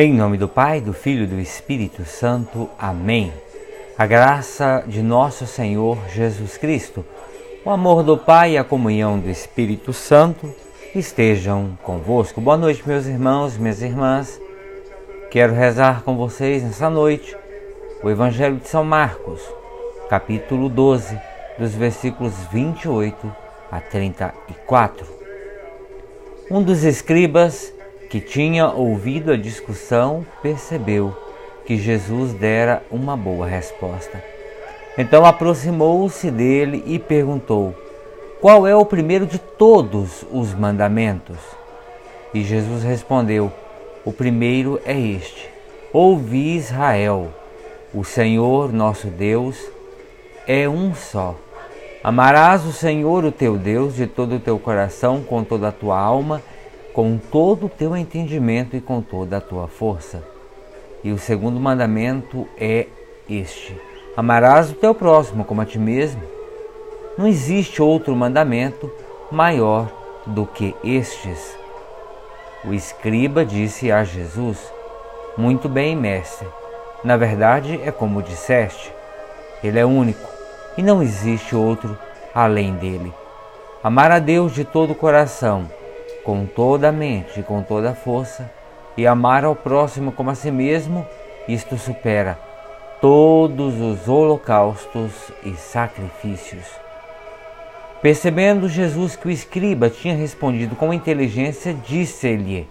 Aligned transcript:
Em 0.00 0.14
nome 0.14 0.36
do 0.36 0.46
Pai, 0.46 0.80
do 0.80 0.92
Filho 0.92 1.24
e 1.24 1.26
do 1.26 1.40
Espírito 1.40 2.04
Santo. 2.04 2.70
Amém. 2.78 3.32
A 3.98 4.06
graça 4.06 4.84
de 4.86 5.02
nosso 5.02 5.44
Senhor 5.44 5.98
Jesus 6.14 6.56
Cristo, 6.56 7.04
o 7.64 7.70
amor 7.70 8.04
do 8.04 8.16
Pai 8.16 8.52
e 8.52 8.58
a 8.58 8.62
comunhão 8.62 9.18
do 9.18 9.28
Espírito 9.28 9.92
Santo 9.92 10.54
estejam 10.94 11.76
convosco. 11.82 12.40
Boa 12.40 12.56
noite, 12.56 12.86
meus 12.86 13.06
irmãos, 13.06 13.58
minhas 13.58 13.82
irmãs. 13.82 14.40
Quero 15.32 15.52
rezar 15.52 16.04
com 16.04 16.16
vocês 16.16 16.62
nessa 16.62 16.88
noite 16.88 17.36
o 18.00 18.08
Evangelho 18.08 18.58
de 18.58 18.68
São 18.68 18.84
Marcos, 18.84 19.42
capítulo 20.08 20.68
12, 20.68 21.18
dos 21.58 21.74
versículos 21.74 22.34
28 22.52 23.34
a 23.68 23.80
34. 23.80 25.04
Um 26.48 26.62
dos 26.62 26.84
escribas 26.84 27.76
que 28.08 28.20
tinha 28.20 28.68
ouvido 28.68 29.32
a 29.32 29.36
discussão 29.36 30.24
percebeu 30.42 31.14
que 31.66 31.76
Jesus 31.76 32.32
dera 32.32 32.82
uma 32.90 33.16
boa 33.16 33.46
resposta. 33.46 34.22
Então 34.96 35.24
aproximou-se 35.26 36.30
dele 36.30 36.82
e 36.86 36.98
perguntou: 36.98 37.74
Qual 38.40 38.66
é 38.66 38.74
o 38.74 38.86
primeiro 38.86 39.26
de 39.26 39.38
todos 39.38 40.24
os 40.32 40.54
mandamentos? 40.54 41.36
E 42.32 42.42
Jesus 42.42 42.82
respondeu: 42.82 43.52
O 44.04 44.12
primeiro 44.12 44.80
é 44.86 44.98
este: 44.98 45.50
Ouvi 45.92 46.56
Israel, 46.56 47.28
o 47.92 48.02
Senhor 48.02 48.72
nosso 48.72 49.08
Deus 49.08 49.58
é 50.46 50.66
um 50.66 50.94
só. 50.94 51.36
Amarás 52.02 52.64
o 52.64 52.72
Senhor, 52.72 53.24
o 53.24 53.32
teu 53.32 53.58
Deus, 53.58 53.94
de 53.94 54.06
todo 54.06 54.36
o 54.36 54.40
teu 54.40 54.58
coração, 54.58 55.22
com 55.22 55.44
toda 55.44 55.68
a 55.68 55.72
tua 55.72 55.98
alma 55.98 56.40
com 56.98 57.16
todo 57.16 57.66
o 57.66 57.68
teu 57.68 57.96
entendimento 57.96 58.74
e 58.74 58.80
com 58.80 59.00
toda 59.00 59.36
a 59.36 59.40
tua 59.40 59.68
força. 59.68 60.20
E 61.04 61.12
o 61.12 61.16
segundo 61.16 61.60
mandamento 61.60 62.44
é 62.58 62.88
este: 63.30 63.80
amarás 64.16 64.72
o 64.72 64.74
teu 64.74 64.92
próximo 64.92 65.44
como 65.44 65.60
a 65.60 65.64
ti 65.64 65.78
mesmo. 65.78 66.20
Não 67.16 67.28
existe 67.28 67.80
outro 67.80 68.16
mandamento 68.16 68.90
maior 69.30 69.88
do 70.26 70.44
que 70.44 70.74
estes. 70.82 71.56
O 72.64 72.74
escriba 72.74 73.44
disse 73.44 73.92
a 73.92 74.02
Jesus: 74.02 74.58
Muito 75.36 75.68
bem, 75.68 75.94
mestre. 75.94 76.48
Na 77.04 77.16
verdade, 77.16 77.80
é 77.84 77.92
como 77.92 78.24
disseste: 78.24 78.92
Ele 79.62 79.78
é 79.78 79.86
único 79.86 80.28
e 80.76 80.82
não 80.82 81.00
existe 81.00 81.54
outro 81.54 81.96
além 82.34 82.74
dele. 82.74 83.14
Amar 83.84 84.10
a 84.10 84.18
Deus 84.18 84.52
de 84.52 84.64
todo 84.64 84.90
o 84.90 84.96
coração 84.96 85.77
com 86.28 86.44
toda 86.44 86.90
a 86.90 86.92
mente 86.92 87.40
e 87.40 87.42
com 87.42 87.62
toda 87.62 87.92
a 87.92 87.94
força, 87.94 88.52
e 88.98 89.06
amar 89.06 89.46
ao 89.46 89.56
próximo 89.56 90.12
como 90.12 90.28
a 90.28 90.34
si 90.34 90.50
mesmo, 90.50 91.06
isto 91.48 91.78
supera 91.78 92.38
todos 93.00 93.80
os 93.80 94.06
holocaustos 94.10 95.10
e 95.42 95.54
sacrifícios. 95.54 96.66
Percebendo 98.02 98.68
Jesus 98.68 99.16
que 99.16 99.26
o 99.26 99.30
escriba 99.30 99.88
tinha 99.88 100.14
respondido 100.14 100.76
com 100.76 100.92
inteligência, 100.92 101.72
disse-lhe: 101.72 102.68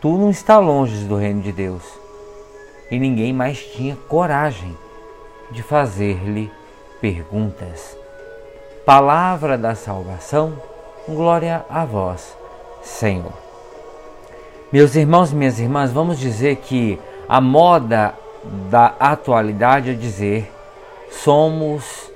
Tu 0.00 0.16
não 0.16 0.30
está 0.30 0.58
longe 0.58 1.04
do 1.04 1.14
reino 1.14 1.42
de 1.42 1.52
Deus. 1.52 1.82
E 2.90 2.98
ninguém 2.98 3.34
mais 3.34 3.58
tinha 3.66 3.98
coragem 4.08 4.74
de 5.50 5.62
fazer-lhe 5.62 6.50
perguntas. 7.02 7.94
Palavra 8.86 9.58
da 9.58 9.74
salvação, 9.74 10.54
glória 11.06 11.62
a 11.68 11.84
vós, 11.84 12.34
Senhor. 12.86 13.32
Meus 14.72 14.94
irmãos 14.94 15.32
e 15.32 15.34
minhas 15.34 15.58
irmãs, 15.58 15.92
vamos 15.92 16.18
dizer 16.18 16.56
que 16.56 16.98
a 17.28 17.40
moda 17.40 18.14
da 18.70 18.94
atualidade 18.98 19.90
é 19.90 19.94
dizer 19.94 20.52
somos 21.10 22.10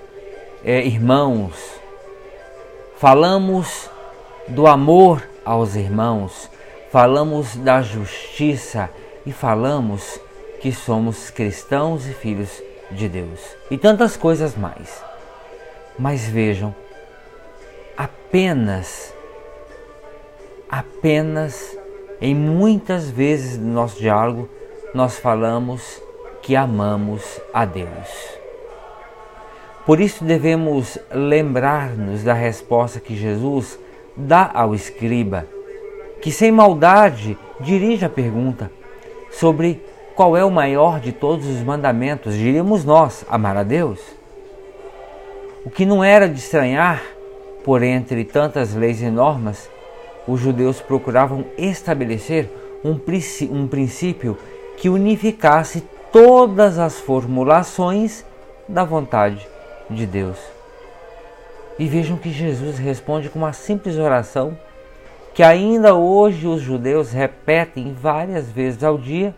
é, 0.64 0.84
irmãos, 0.84 1.54
falamos 2.96 3.90
do 4.46 4.66
amor 4.66 5.22
aos 5.44 5.74
irmãos, 5.74 6.48
falamos 6.90 7.56
da 7.56 7.82
justiça 7.82 8.88
e 9.26 9.32
falamos 9.32 10.20
que 10.60 10.72
somos 10.72 11.30
cristãos 11.30 12.06
e 12.06 12.12
filhos 12.12 12.62
de 12.90 13.08
Deus 13.08 13.40
e 13.70 13.76
tantas 13.76 14.16
coisas 14.16 14.56
mais. 14.56 15.02
Mas 15.98 16.24
vejam, 16.26 16.74
apenas 17.96 19.12
apenas 20.70 21.76
em 22.20 22.34
muitas 22.34 23.10
vezes 23.10 23.58
no 23.58 23.72
nosso 23.72 23.98
diálogo 23.98 24.48
nós 24.94 25.18
falamos 25.18 26.00
que 26.42 26.54
amamos 26.54 27.40
a 27.52 27.64
Deus. 27.64 28.40
Por 29.84 30.00
isso 30.00 30.24
devemos 30.24 30.98
lembrar-nos 31.10 32.22
da 32.22 32.34
resposta 32.34 33.00
que 33.00 33.16
Jesus 33.16 33.78
dá 34.16 34.50
ao 34.52 34.74
escriba, 34.74 35.46
que 36.20 36.30
sem 36.30 36.52
maldade 36.52 37.36
dirige 37.58 38.04
a 38.04 38.10
pergunta 38.10 38.70
sobre 39.32 39.82
qual 40.14 40.36
é 40.36 40.44
o 40.44 40.50
maior 40.50 41.00
de 41.00 41.12
todos 41.12 41.46
os 41.46 41.62
mandamentos, 41.62 42.34
diríamos 42.34 42.84
nós, 42.84 43.24
amar 43.28 43.56
a 43.56 43.62
Deus. 43.62 44.00
O 45.64 45.70
que 45.70 45.86
não 45.86 46.04
era 46.04 46.28
de 46.28 46.38
estranhar, 46.38 47.02
por 47.64 47.82
entre 47.82 48.24
tantas 48.24 48.74
leis 48.74 49.00
e 49.00 49.10
normas, 49.10 49.68
os 50.26 50.40
judeus 50.40 50.80
procuravam 50.80 51.44
estabelecer 51.56 52.50
um, 52.84 52.98
um 53.50 53.68
princípio 53.68 54.38
que 54.76 54.88
unificasse 54.88 55.82
todas 56.12 56.78
as 56.78 56.98
formulações 56.98 58.24
da 58.68 58.84
vontade 58.84 59.46
de 59.88 60.06
Deus. 60.06 60.38
E 61.78 61.86
vejam 61.86 62.16
que 62.16 62.30
Jesus 62.30 62.78
responde 62.78 63.28
com 63.28 63.38
uma 63.38 63.52
simples 63.52 63.96
oração 63.96 64.56
que 65.34 65.42
ainda 65.42 65.94
hoje 65.94 66.46
os 66.46 66.60
judeus 66.60 67.12
repetem 67.12 67.94
várias 67.94 68.50
vezes 68.50 68.82
ao 68.82 68.98
dia 68.98 69.34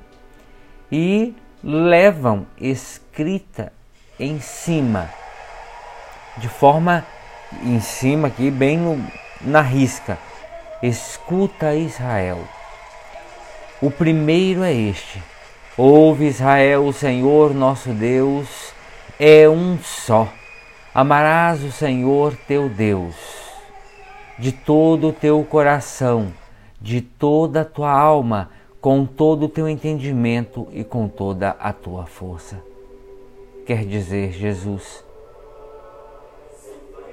e 0.91 1.35
levam 1.63 2.47
escrita 2.59 3.73
em 4.19 4.41
cima, 4.41 5.11
de 6.39 6.49
forma 6.49 7.07
em 7.63 7.81
cima 7.81 8.29
aqui, 8.29 8.51
bem 8.51 8.79
no, 8.79 8.99
na 9.43 9.61
risca 9.61 10.19
Escuta, 10.83 11.75
Israel. 11.75 12.41
O 13.81 13.91
primeiro 13.91 14.63
é 14.63 14.73
este: 14.73 15.23
Ouve, 15.77 16.27
Israel, 16.27 16.87
o 16.87 16.93
Senhor 16.93 17.55
nosso 17.55 17.91
Deus 17.91 18.73
é 19.19 19.49
um 19.49 19.79
só. 19.79 20.29
Amarás 20.95 21.63
o 21.63 21.73
Senhor 21.73 22.37
teu 22.47 22.69
Deus 22.69 23.43
de 24.39 24.51
todo 24.51 25.09
o 25.09 25.13
teu 25.13 25.45
coração, 25.45 26.33
de 26.81 27.01
toda 27.01 27.61
a 27.61 27.65
tua 27.65 27.93
alma, 27.93 28.51
com 28.81 29.07
todo 29.07 29.45
o 29.45 29.49
teu 29.49 29.69
entendimento 29.69 30.67
e 30.73 30.83
com 30.83 31.07
toda 31.07 31.51
a 31.51 31.73
tua 31.73 32.07
força. 32.07 32.61
Quer 33.65 33.87
dizer, 33.87 34.33
Jesus, 34.33 35.05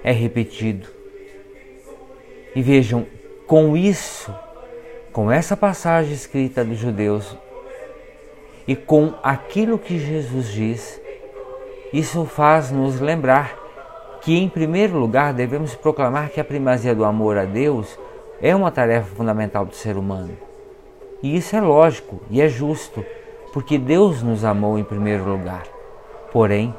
é 0.04 0.12
repetido. 0.12 0.88
E 2.56 2.64
vejam, 2.64 3.06
com 3.50 3.76
isso, 3.76 4.32
com 5.12 5.32
essa 5.32 5.58
passagem 5.58 6.14
escrita 6.14 6.64
dos 6.64 6.78
judeus 6.78 7.36
e 8.68 8.76
com 8.76 9.16
aquilo 9.24 9.80
que 9.80 9.98
Jesus 9.98 10.50
diz, 10.50 11.02
isso 11.92 12.26
faz 12.26 12.70
nos 12.70 13.00
lembrar 13.00 13.58
que, 14.22 14.38
em 14.38 14.48
primeiro 14.48 15.00
lugar, 15.00 15.34
devemos 15.34 15.74
proclamar 15.74 16.30
que 16.30 16.40
a 16.40 16.46
primazia 16.46 16.94
do 16.94 17.04
amor 17.04 17.40
a 17.40 17.46
Deus 17.46 17.98
é 18.40 18.56
uma 18.56 18.70
tarefa 18.70 19.16
fundamental 19.16 19.66
do 19.66 19.74
ser 19.74 19.98
humano. 19.98 20.38
E 21.24 21.36
isso 21.36 21.56
é 21.56 21.60
lógico 21.60 22.22
e 22.30 22.40
é 22.40 22.48
justo, 22.48 23.04
porque 23.52 23.80
Deus 23.80 24.22
nos 24.22 24.46
amou 24.46 24.78
em 24.78 24.84
primeiro 24.84 25.28
lugar. 25.28 25.64
Porém, 26.32 26.72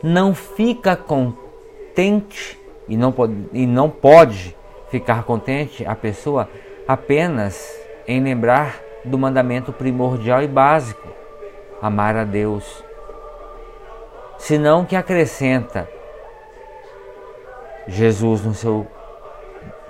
não 0.00 0.32
fica 0.36 0.94
contente 0.94 2.56
e 2.88 2.96
não 2.96 3.10
pode, 3.10 3.34
e 3.52 3.66
não 3.66 3.90
pode 3.90 4.54
ficar 4.94 5.24
contente 5.24 5.84
a 5.84 5.96
pessoa 5.96 6.48
apenas 6.86 7.68
em 8.06 8.22
lembrar 8.22 8.80
do 9.04 9.18
mandamento 9.18 9.72
primordial 9.72 10.40
e 10.40 10.46
básico: 10.46 11.08
amar 11.82 12.16
a 12.16 12.22
Deus. 12.22 12.84
Senão 14.38 14.84
que 14.84 14.94
acrescenta 14.94 15.88
Jesus 17.88 18.44
no 18.44 18.54
seu, 18.54 18.86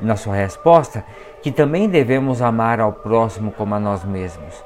na 0.01 0.17
sua 0.17 0.35
resposta 0.35 1.05
que 1.43 1.53
também 1.53 1.87
devemos 1.87 2.41
amar 2.41 2.81
ao 2.81 2.91
próximo 2.91 3.53
como 3.53 3.75
a 3.75 3.81
nós 3.81 4.05
mesmos. 4.05 4.65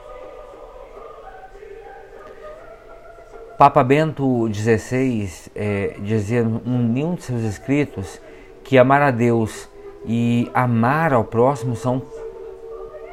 Papa 3.58 3.82
Bento 3.82 4.48
XVI 4.54 5.28
é, 5.56 5.96
dizia 5.98 6.42
em 6.42 7.02
um 7.02 7.14
de 7.16 7.24
seus 7.24 7.42
escritos 7.42 8.20
que 8.62 8.78
amar 8.78 9.02
a 9.02 9.10
Deus 9.10 9.68
e 10.04 10.50
amar 10.54 11.12
ao 11.12 11.24
próximo 11.24 11.74
são 11.76 12.02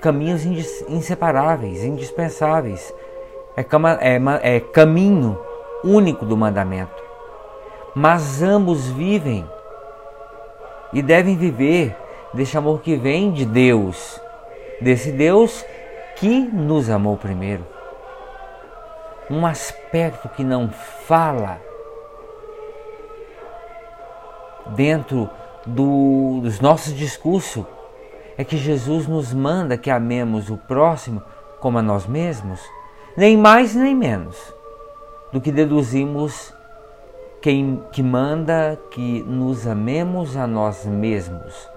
caminhos 0.01 0.45
inseparáveis, 0.87 1.83
indispensáveis. 1.83 2.93
É, 3.57 3.61
é, 3.61 4.55
é 4.55 4.59
caminho 4.59 5.39
único 5.83 6.25
do 6.25 6.35
mandamento. 6.35 7.03
Mas 7.95 8.41
ambos 8.41 8.87
vivem 8.87 9.49
e 10.91 11.01
devem 11.01 11.37
viver 11.37 11.95
deste 12.33 12.57
amor 12.57 12.81
que 12.81 12.95
vem 12.95 13.31
de 13.31 13.45
Deus, 13.45 14.19
desse 14.81 15.11
Deus 15.11 15.65
que 16.17 16.39
nos 16.39 16.89
amou 16.89 17.17
primeiro. 17.17 17.65
Um 19.29 19.45
aspecto 19.45 20.29
que 20.29 20.43
não 20.43 20.69
fala 20.69 21.59
dentro 24.67 25.29
do, 25.65 26.41
dos 26.41 26.59
nossos 26.59 26.93
discursos 26.93 27.65
é 28.37 28.43
que 28.43 28.57
Jesus 28.57 29.07
nos 29.07 29.33
manda 29.33 29.77
que 29.77 29.89
amemos 29.89 30.49
o 30.49 30.57
próximo 30.57 31.21
como 31.59 31.77
a 31.79 31.81
nós 31.81 32.05
mesmos, 32.05 32.61
nem 33.15 33.37
mais 33.37 33.73
nem 33.73 33.95
menos 33.95 34.53
do 35.31 35.41
que 35.41 35.51
deduzimos 35.51 36.53
quem 37.41 37.83
que 37.91 38.03
manda 38.03 38.79
que 38.91 39.23
nos 39.23 39.67
amemos 39.67 40.35
a 40.35 40.45
nós 40.47 40.85
mesmos. 40.85 41.69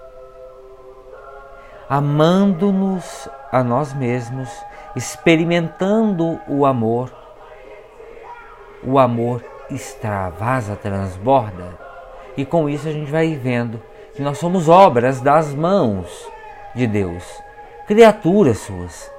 Amando-nos 1.87 3.27
a 3.51 3.63
nós 3.63 3.93
mesmos, 3.93 4.49
experimentando 4.95 6.39
o 6.47 6.65
amor, 6.65 7.11
o 8.83 8.99
amor 8.99 9.43
extravasa, 9.69 10.75
transborda, 10.75 11.88
e 12.39 12.45
com 12.45 12.69
isso 12.69 12.87
a 12.87 12.91
gente 12.93 13.11
vai 13.11 13.35
vendo 13.35 13.81
que 14.15 14.21
nós 14.21 14.37
somos 14.37 14.69
obras 14.69 15.19
das 15.19 15.53
mãos 15.53 16.25
de 16.73 16.87
Deus, 16.87 17.21
criaturas 17.85 18.59
suas 18.59 19.11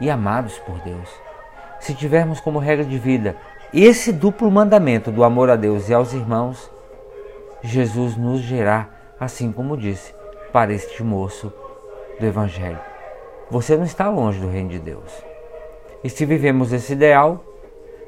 e 0.00 0.08
amados 0.08 0.58
por 0.60 0.78
Deus. 0.78 1.06
Se 1.78 1.92
tivermos 1.92 2.40
como 2.40 2.58
regra 2.58 2.82
de 2.82 2.96
vida 2.96 3.36
esse 3.74 4.10
duplo 4.10 4.50
mandamento 4.50 5.10
do 5.10 5.22
amor 5.22 5.50
a 5.50 5.56
Deus 5.56 5.90
e 5.90 5.94
aos 5.94 6.14
irmãos, 6.14 6.70
Jesus 7.60 8.16
nos 8.16 8.40
gerará, 8.40 8.88
assim 9.20 9.52
como 9.52 9.76
disse, 9.76 10.14
para 10.50 10.72
este 10.72 11.02
moço 11.02 11.52
do 12.18 12.24
Evangelho. 12.24 12.80
Você 13.50 13.76
não 13.76 13.84
está 13.84 14.08
longe 14.08 14.40
do 14.40 14.48
reino 14.48 14.70
de 14.70 14.78
Deus. 14.78 15.12
E 16.02 16.08
se 16.08 16.24
vivemos 16.24 16.72
esse 16.72 16.94
ideal, 16.94 17.44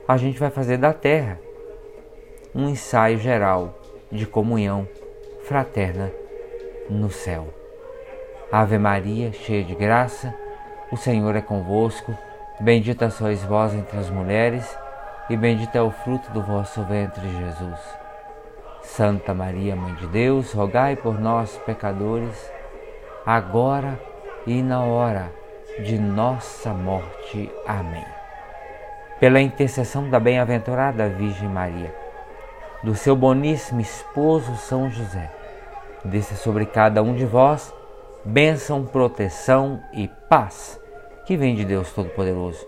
a 0.06 0.16
gente 0.16 0.40
vai 0.40 0.48
fazer 0.48 0.78
da 0.78 0.94
terra 0.94 1.38
um 2.54 2.66
ensaio 2.66 3.18
geral 3.18 3.74
de 4.10 4.26
comunhão 4.26 4.88
fraterna 5.44 6.10
no 6.88 7.10
céu. 7.10 7.48
Ave 8.50 8.78
Maria, 8.78 9.32
cheia 9.32 9.62
de 9.62 9.74
graça, 9.74 10.34
o 10.90 10.96
Senhor 10.96 11.36
é 11.36 11.40
convosco. 11.40 12.16
Bendita 12.60 13.10
sois 13.10 13.42
vós 13.44 13.74
entre 13.74 13.98
as 13.98 14.10
mulheres, 14.10 14.76
e 15.30 15.36
bendito 15.36 15.76
é 15.76 15.82
o 15.82 15.90
fruto 15.90 16.30
do 16.32 16.42
vosso 16.42 16.82
ventre, 16.84 17.28
Jesus. 17.28 17.80
Santa 18.82 19.34
Maria, 19.34 19.76
Mãe 19.76 19.94
de 19.94 20.06
Deus, 20.06 20.52
rogai 20.52 20.96
por 20.96 21.20
nós, 21.20 21.56
pecadores, 21.66 22.50
agora 23.24 24.00
e 24.46 24.62
na 24.62 24.82
hora 24.82 25.30
de 25.84 25.98
nossa 25.98 26.72
morte. 26.72 27.50
Amém. 27.66 28.04
Pela 29.20 29.40
intercessão 29.40 30.08
da 30.08 30.18
bem-aventurada 30.18 31.08
Virgem 31.08 31.48
Maria, 31.48 31.94
do 32.82 32.94
seu 32.94 33.16
boníssimo 33.16 33.80
esposo 33.80 34.56
São 34.56 34.90
José, 34.90 35.32
desça 36.04 36.36
sobre 36.36 36.66
cada 36.66 37.02
um 37.02 37.14
de 37.14 37.24
vós 37.24 37.72
bênção, 38.24 38.84
proteção 38.84 39.80
e 39.92 40.08
paz 40.28 40.78
que 41.24 41.36
vem 41.36 41.54
de 41.54 41.64
Deus 41.64 41.92
Todo-Poderoso. 41.92 42.66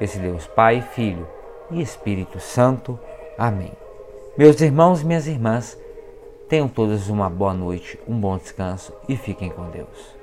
Esse 0.00 0.18
Deus 0.18 0.46
Pai, 0.46 0.80
Filho 0.80 1.26
e 1.70 1.80
Espírito 1.80 2.38
Santo. 2.40 2.98
Amém. 3.36 3.72
Meus 4.36 4.60
irmãos 4.60 5.02
e 5.02 5.06
minhas 5.06 5.26
irmãs, 5.26 5.78
tenham 6.48 6.68
todos 6.68 7.08
uma 7.08 7.28
boa 7.28 7.52
noite, 7.52 7.98
um 8.06 8.18
bom 8.18 8.36
descanso 8.36 8.92
e 9.08 9.16
fiquem 9.16 9.50
com 9.50 9.68
Deus. 9.70 10.17